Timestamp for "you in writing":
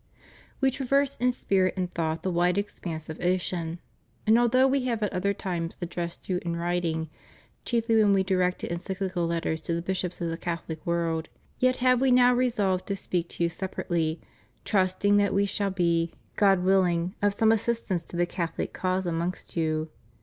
6.27-7.11